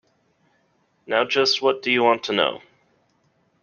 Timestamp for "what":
1.61-1.83